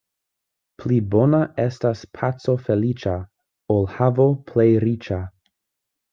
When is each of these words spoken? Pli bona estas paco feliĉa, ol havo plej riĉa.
Pli 0.83 0.95
bona 1.15 1.41
estas 1.63 2.01
paco 2.21 2.57
feliĉa, 2.69 3.15
ol 3.77 3.87
havo 3.99 4.27
plej 4.51 4.69
riĉa. 4.87 5.23